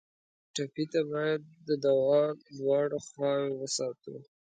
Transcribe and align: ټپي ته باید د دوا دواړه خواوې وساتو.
ټپي 0.53 0.85
ته 0.93 1.01
باید 1.11 1.41
د 1.67 1.69
دوا 1.85 2.21
دواړه 2.59 2.97
خواوې 3.07 3.51
وساتو. 3.59 4.15